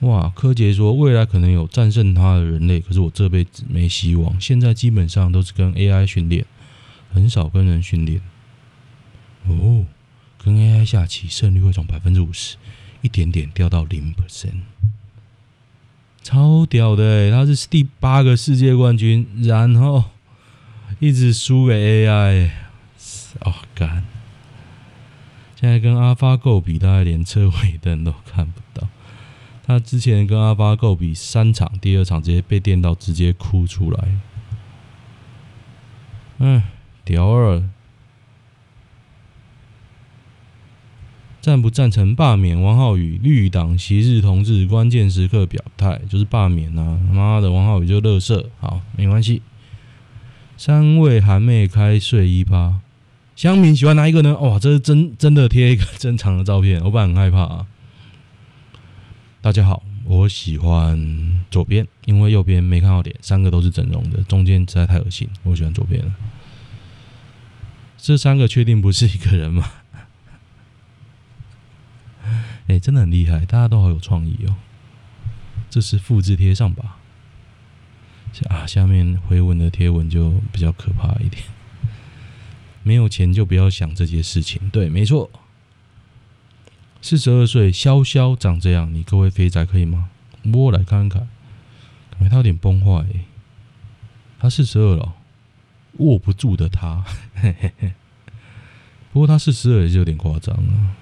[0.00, 4.40] 哇，柯洁说未来可能有战胜他的人类，可是我这辈子没希望。
[4.40, 6.46] 现在基本上都是跟 AI 训练。
[7.12, 8.20] 很少跟人训练
[9.46, 9.86] 哦，
[10.36, 12.56] 跟 AI 下棋胜率会从百分之五十
[13.02, 14.62] 一点点掉到零 percent，
[16.24, 17.30] 超屌的！
[17.30, 20.02] 他是第八个世界冠军，然后
[20.98, 22.50] 一直输给 AI，
[23.42, 24.02] 哦干！
[25.54, 28.88] 现在跟阿发够比，大概连车尾灯都看不到。
[29.66, 34.08] 他之前跟阿发够比三场，第二场直接被电到，直接哭出来。
[36.38, 36.62] 嗯。
[37.04, 37.62] 屌二，
[41.44, 43.20] 赞不赞成罢免王浩宇？
[43.22, 46.98] 绿党昔日同志关键时刻表态，就是罢免啊！
[47.06, 49.42] 他妈的，王浩宇就乐色，好，没关系。
[50.56, 52.80] 三位韩妹开睡衣趴，
[53.36, 54.34] 乡民喜欢哪一个呢？
[54.38, 57.66] 哇，这是真真的贴一个正常的照片，我本来很害怕啊。
[59.42, 66.14] 大家好，我喜欢左边，因为右边没看到脸，三个都是整容的，中间实在太恶心，我喜欢左边了。
[67.98, 69.70] 这三个确定不是一个人吗？
[72.66, 74.56] 哎，真的很厉害，大家都好有创意哦。
[75.70, 76.98] 这是复制贴上吧？
[78.48, 81.42] 啊，下面回文的贴文就比较可怕一点。
[82.82, 84.68] 没有钱就不要想这些事情。
[84.70, 85.30] 对，没错。
[87.00, 90.10] 四十二岁，潇潇长这样，你各位肥宅可以吗？
[90.42, 91.28] 摸来看看，
[92.10, 93.06] 感觉他有点崩坏。
[94.38, 95.14] 他四十二了。
[95.98, 97.04] 握不住的他，
[97.36, 97.92] 嘿嘿嘿。
[99.12, 100.96] 不过他四十二也是有点夸张啊。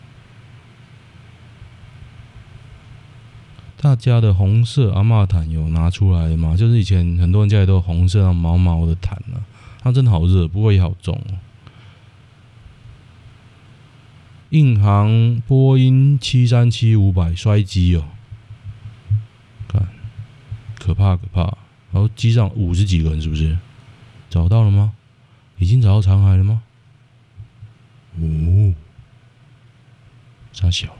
[3.83, 6.57] 大家的红色阿嬷毯有拿出来吗？
[6.57, 9.43] 就是以前很多人家里都红色毛毛的毯啊。
[9.81, 11.35] 它真的好热，不过也好重哦。
[14.51, 18.05] 印航波音七三七五百摔机哦，
[19.67, 19.89] 看，
[20.79, 21.41] 可怕可怕。
[21.91, 23.59] 然后机上五十几个人，是不是？
[24.31, 24.93] 找到了吗？
[25.59, 26.63] 已经找到残骸了吗？
[28.21, 28.75] 哦，
[30.53, 30.95] 傻小，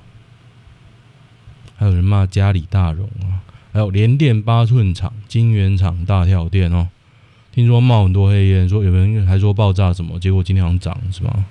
[1.83, 3.43] 还有人骂家里大荣啊，
[3.73, 6.89] 还有联电八寸厂、金圆厂大跳电哦。
[7.51, 11.45] 听说冒很多黑烟，说有人还说爆炸什么，结果今天好像涨是吗？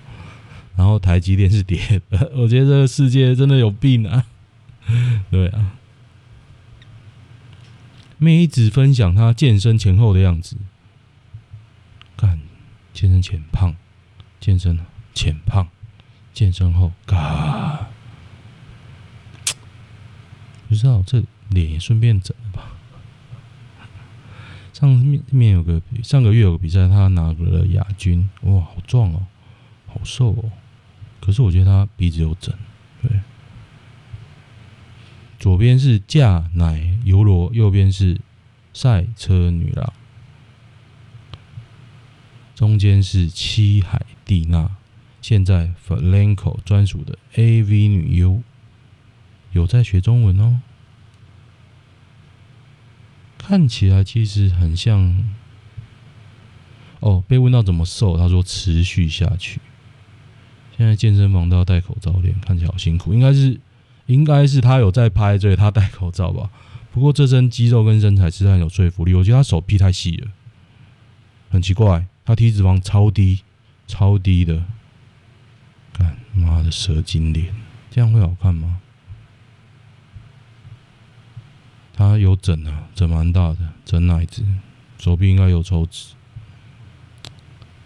[0.78, 4.26] 然后台积电是跌的， 我觉得这个世界真的有病啊！
[5.30, 5.74] 对啊，
[8.18, 10.56] 妹子分享她健身前后的样子。
[12.16, 12.40] 干，
[12.94, 13.76] 健身前胖，
[14.40, 14.80] 健身
[15.14, 15.68] 前胖，
[16.34, 17.91] 健身后嘎，
[20.72, 22.72] 不知道这脸也顺便整了吧？
[24.72, 29.28] 上面面有个上个月有个比赛，他拿了亚军，哇，好壮哦，
[29.86, 30.50] 好瘦哦。
[31.20, 32.56] 可是我觉得他鼻子有整，
[33.02, 33.20] 对。
[35.38, 38.22] 左边是架奶油罗，右边是
[38.74, 39.92] 赛车女郎。
[42.56, 44.78] 中间是七海蒂娜，
[45.22, 48.42] 现在 Flanco 专属的 AV 女优，
[49.52, 50.62] 有在学中文哦。
[53.38, 55.30] 看起来其实很像。
[57.00, 59.60] 哦，被问到怎么瘦，他说持续下去。
[60.78, 63.12] 现在健身房都要戴口罩练，看起来好辛苦。
[63.12, 63.60] 应该是，
[64.06, 66.52] 应该是他有在拍，所以他戴口罩吧。
[66.92, 69.16] 不过这身肌肉跟身材是很有说服力。
[69.16, 70.28] 我觉得他手臂太细了，
[71.50, 73.40] 很奇怪，他体脂肪超低，
[73.88, 74.64] 超低的。
[75.94, 77.54] 干妈的蛇精脸，
[77.90, 78.81] 这样会好看吗？
[82.02, 84.44] 他有整啊，整蛮大的，整奶子，
[84.98, 86.16] 手臂应该有抽脂。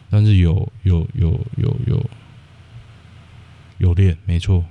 [0.09, 2.09] 但是有有有有有
[3.77, 4.63] 有练，没错，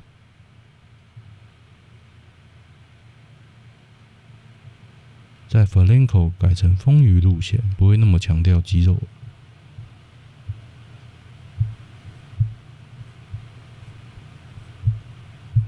[5.46, 8.98] 在 Flanco 改成丰腴路线，不会那么强调肌肉。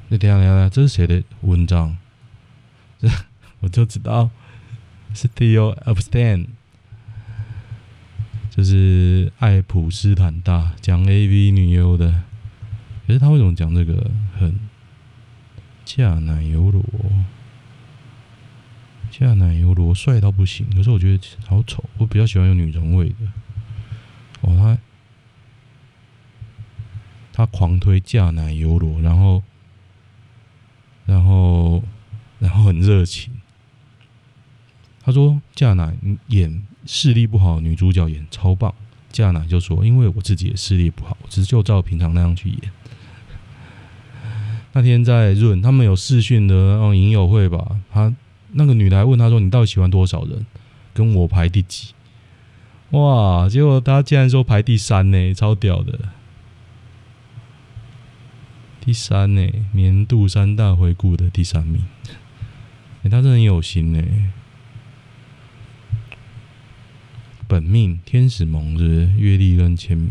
[0.08, 1.98] 你等下等下，这是谁的文章？
[2.98, 3.06] 这
[3.60, 4.30] 我就知道
[5.14, 6.46] 是 Theo Epstein。
[8.50, 12.22] 就是爱普斯坦大讲 AV 女优的，
[13.06, 14.58] 可是他为什么讲这个很
[15.84, 16.82] 嫁奶油罗？
[19.10, 23.16] 嫁奶油罗帅到不行，可是我觉得好丑，我比较喜欢有女人味的。
[24.40, 24.78] 哦，他
[27.34, 29.42] 他狂推嫁奶油罗，然后
[31.04, 31.84] 然后
[32.38, 33.34] 然后很热情。
[35.06, 35.96] 他说架奶
[36.26, 36.62] 演。
[36.88, 38.72] 视力不好，女主角演超棒。
[39.10, 42.60] 架奶就说：“因为我自己也视力不好，只是就照平常那样去演。”
[44.72, 47.76] 那天在润，他们有视讯的那种影友会吧？
[47.92, 48.14] 他
[48.52, 50.46] 那个女的还问他说：“你到底喜欢多少人？
[50.94, 51.92] 跟我排第几？”
[52.90, 53.48] 哇！
[53.48, 55.98] 结果他竟然说排第三呢，超屌的！
[58.80, 61.84] 第三呢，年度三大回顾的第三名。
[63.02, 64.00] 哎，他真的很有心呢。
[67.48, 70.10] 本命天使盟是月历跟签名，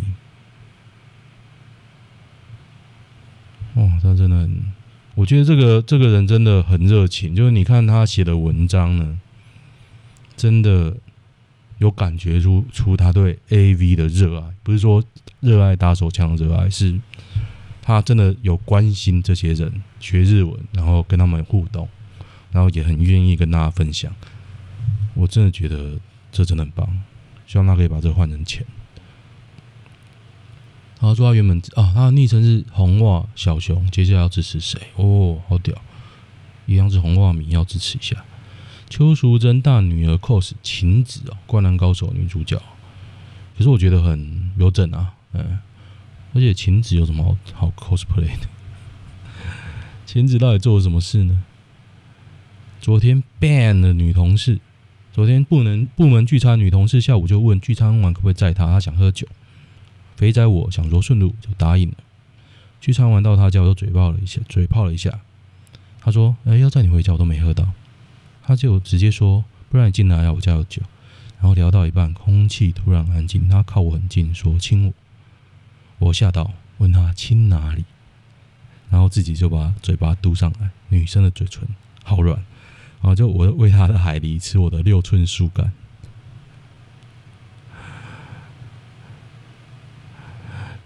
[3.73, 4.73] 哦，他真的很，
[5.15, 7.36] 我觉得这个这个人真的很热情。
[7.36, 9.19] 就是你看他写的文章呢，
[10.38, 10.95] 真的
[11.79, 15.03] 有感觉出出他对 AV 的热爱，不是说
[15.41, 16.99] 热爱打手枪热爱，是
[17.81, 21.89] 他真的有关心这些人学日文，然后跟他们互动，
[22.51, 24.15] 然后也很愿意跟大家分享。
[25.13, 25.99] 我真的觉得
[26.31, 26.88] 这真的很棒。
[27.47, 28.65] 希望他可以把这个换成钱。
[30.99, 34.79] 然后说他原本啊，他的昵称是红袜小熊，接下来要支持谁？
[34.95, 35.75] 哦，好屌！
[36.65, 38.23] 一样是红袜迷，要支持一下。
[38.89, 42.61] 邱淑贞大女儿 cos 晴子哦，灌篮高手女主角。
[43.57, 45.59] 可是我觉得很有整啊，嗯，
[46.33, 48.47] 而且晴子有什么好好 cosplay 的？
[50.07, 51.43] 晴子到底做了什么事呢？
[52.81, 54.59] 昨天 ban 了女同事。
[55.16, 59.26] 昨天部门部门聚餐，女同事下午就问聚餐完可不可以载她，她想喝酒。
[60.18, 61.95] 肥仔我想说顺路就答应了。
[62.82, 65.22] 聚餐完到他家，我就嘴炮了一下，嘴炮了一下。
[66.01, 67.66] 他说：“哎，要载你回家，我都没喝到。”
[68.43, 70.82] 他就直接说：“不然你进来呀，我家有酒。”
[71.39, 74.93] 然后聊到一半，空气突然安静，他靠我很近，说：“亲我。”
[76.07, 77.86] 我吓到，问他亲哪里，
[78.89, 81.66] 然后自己就把嘴巴嘟上来，女生的嘴唇
[82.03, 82.43] 好软。
[83.06, 85.72] 然后就我喂他的海狸吃我的六寸树干。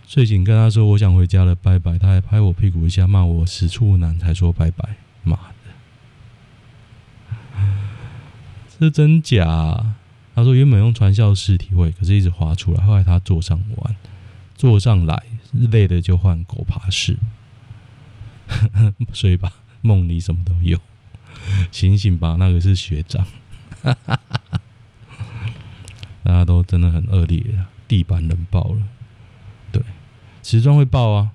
[0.06, 1.98] 睡醒跟他说我想回家了，拜拜。
[1.98, 4.98] 他还拍我屁股一下，骂我死处男，才说拜拜。
[5.24, 5.72] 妈的，
[8.78, 9.96] 这真假啊？
[10.36, 12.84] 他说原本用传销式体会，可是一直滑出来。
[12.84, 13.96] 后来他坐上玩，
[14.58, 17.18] 坐上来累的就换狗爬式，
[19.14, 20.78] 睡吧，梦里什么都有。
[21.72, 23.26] 醒醒吧，那个是学长，
[26.24, 27.43] 大家都真的很恶劣！
[27.88, 28.82] 地板冷爆了，
[29.72, 29.82] 对，
[30.41, 31.32] 瓷砖会爆啊！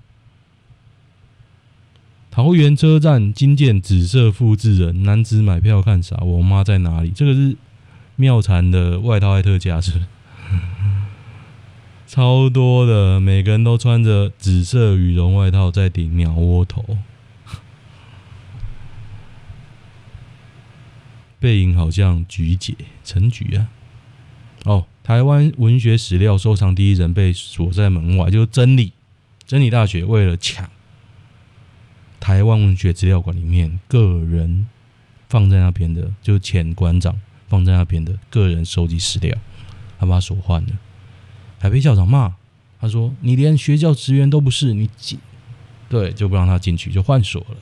[2.31, 6.17] 桃园车站惊见紫色复制人，男子买票看啥？
[6.19, 7.11] 我妈在哪里？
[7.11, 7.57] 这个是
[8.17, 10.05] 妙禅的外套爱特价是是？
[12.07, 16.85] 超多的，每个人都穿着紫色羽绒外套在顶鸟窝头。
[21.45, 22.75] 背影好像菊姐
[23.05, 23.69] 陈菊啊！
[24.65, 28.95] 哦，台湾文学史料收藏第一人被锁在门外，就是真理
[29.47, 30.71] 真理大学为了抢
[32.19, 34.67] 台湾文学资料馆里面个人
[35.29, 39.37] 放在那边的，就是前馆长放在那边的个人收集史料，
[39.99, 40.71] 他把锁换了，
[41.59, 42.37] 还被校长骂，
[42.81, 45.19] 他说你连学校职员都不是，你进
[45.91, 47.57] 对就不让他进去，就换锁了。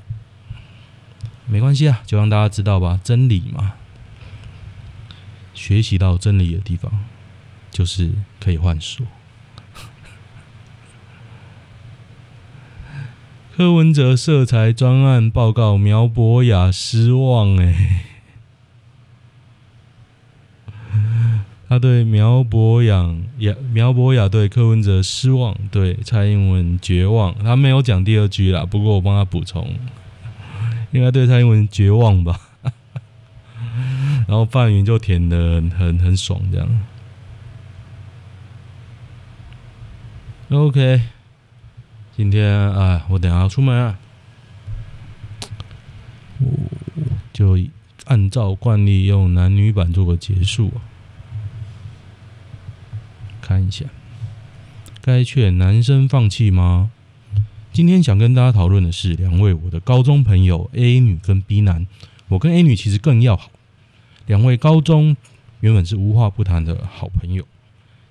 [1.52, 3.74] 没关系啊，就让大家知道吧，真理嘛，
[5.52, 6.90] 学习到真理的地方，
[7.70, 9.06] 就是可以换说。
[13.54, 18.06] 柯文哲色彩专案报告，苗博雅失望哎，
[21.68, 27.34] 他对苗博雅呀，苗博雅对柯文哲失望，对蔡英文绝望。
[27.44, 29.74] 他没有讲第二句啦，不过我帮他补充，
[30.92, 32.38] 应该对蔡英文绝望吧。
[34.28, 36.68] 然后范云就舔得很很爽，这样。
[40.50, 41.02] OK。
[42.14, 43.98] 今天啊，我等下要出门啊，
[46.38, 46.46] 我
[47.32, 47.58] 就
[48.04, 50.70] 按照惯例用男女版做个结束。
[53.40, 53.86] 看一下，
[55.00, 56.90] 该劝男生放弃吗？
[57.72, 61.86] 今天想跟大家讨论的是两位我的高中朋友 A 女跟 B 男，
[62.28, 63.50] 我跟 A 女其实更要好。
[64.26, 65.16] 两位高中
[65.60, 67.46] 原本是无话不谈的好朋友，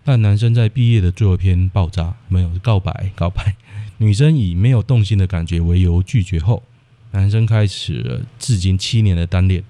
[0.04, 3.56] 但男生在毕业的最后一篇爆炸，没有告白，告白。
[4.00, 6.64] 女生以没有动心的感觉为由拒绝后，
[7.12, 9.64] 男生开始了至今七年的单恋。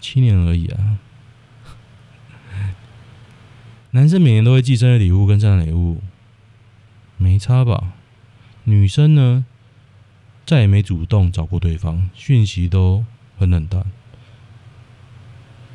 [0.00, 0.98] 七年而已啊！
[3.92, 6.00] 男生每年都会寄生日礼物跟圣诞礼物，
[7.16, 7.92] 没差吧？
[8.64, 9.44] 女生呢，
[10.44, 13.04] 再也没主动找过对方，讯息都
[13.38, 13.84] 很冷淡。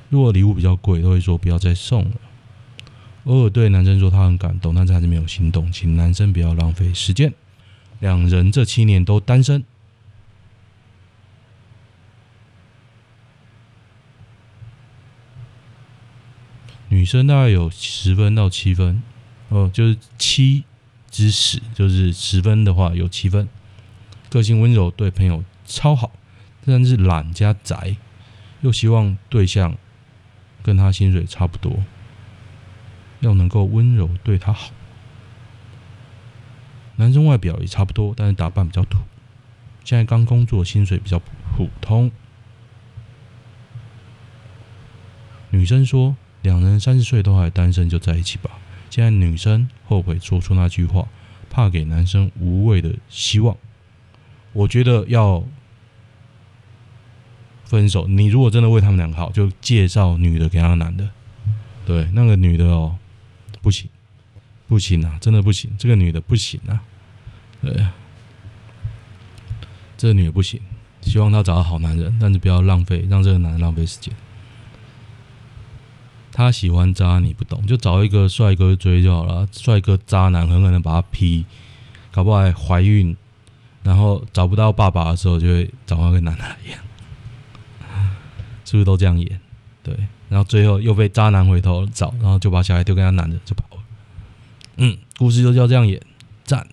[0.10, 2.12] 如果礼物比较贵，都会说不要再送了。
[3.24, 7.34] 偶尔对男生说他很感动，但是还是没有心动，请男生不要浪费时间。
[8.00, 9.64] 两人这七年都单身。
[16.90, 19.02] 女生大概有十分到七分，
[19.48, 20.66] 哦，就是七
[21.12, 23.48] 知识，就是十分的话有七分。
[24.30, 26.12] 个性温柔，对朋友超好，
[26.66, 27.98] 但是懒加宅，
[28.62, 29.78] 又希望对象
[30.64, 31.84] 跟他薪水差不多。
[33.20, 34.72] 要能够温柔对他好，
[36.96, 39.00] 男生外表也差不多，但是打扮比较土。
[39.84, 42.10] 现在刚工作，薪水比较普通。
[45.50, 48.52] 女生说：“两人三十岁都还单身，就在一起吧。”
[48.92, 51.08] 现在女生后悔说出那句话，
[51.50, 53.58] 怕给男生无谓的希望。
[54.54, 55.44] 我觉得要
[57.66, 58.08] 分手。
[58.08, 61.10] 你如果真的为他们两个好，就介绍女的给那个男的。
[61.88, 63.00] 对，那个女的哦。
[63.64, 63.88] 不行，
[64.68, 65.20] 不行啊！
[65.22, 66.82] 真的不行，这个女的不行啊！
[67.62, 67.86] 对，
[69.96, 70.60] 这个女的不行。
[71.04, 74.12] 希望她找到好男人，但是不要浪费，让这个男人浪费时间。
[76.32, 79.48] 他喜欢渣，你不懂，就找一个帅哥追就好了。
[79.52, 81.46] 帅哥渣男狠狠的把他劈，
[82.12, 83.16] 搞不好还怀孕，
[83.84, 86.80] 然后找不到爸爸的时候，就会找那个男的一样，
[88.66, 89.40] 是不是都这样演？
[89.84, 89.96] 对。
[90.30, 93.84] 然后最后又被渣男回头找，然后就把小孩丢给他男的就跑了。
[94.78, 96.02] 嗯，故事就叫这样演，
[96.46, 96.66] 赞。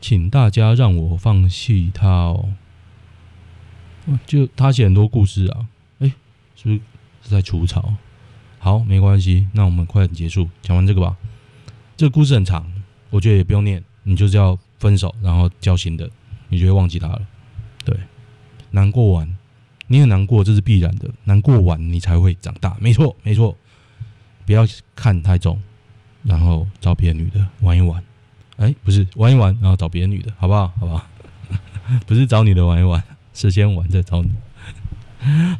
[0.00, 2.52] 请大家让我放弃他哦。
[4.26, 5.66] 就他写很多故事啊，
[6.00, 6.12] 哎，
[6.56, 6.80] 是不是
[7.22, 7.94] 是在除草？
[8.58, 11.16] 好，没关系，那我们快点结束，讲完这个吧。
[11.96, 12.70] 这个故事很长，
[13.10, 16.10] 我觉得也不用念，你就是要分手，然后交新的。
[16.48, 17.22] 你就会忘记他了，
[17.84, 17.96] 对，
[18.70, 19.36] 难过完，
[19.88, 21.10] 你很难过，这是必然的。
[21.24, 23.56] 难过完，你才会长大，没错，没错。
[24.46, 25.60] 不要看太重，
[26.22, 28.00] 然后找别的女的玩一玩。
[28.58, 30.68] 哎，不是玩一玩，然后找别的女的，好不好？
[30.78, 31.04] 好不好？
[32.06, 33.02] 不是找女的玩一玩，
[33.34, 34.30] 是先玩再找你。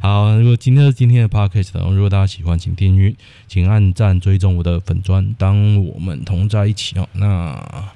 [0.01, 3.15] 好，如果今天是今天的 podcast，如果大家喜欢，请订阅，
[3.47, 7.07] 请按赞追踪我的粉专，当我们同在一起哦。
[7.13, 7.93] 那。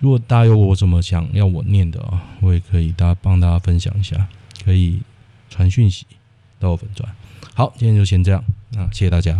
[0.00, 4.28] 如果大家有我什么想要我念的啊，我也可以大家帮大家分享一下，
[4.62, 5.00] 可以
[5.48, 6.04] 传讯息
[6.58, 7.08] 到我粉专。
[7.54, 9.32] 好，今天就先这样，那谢谢大家。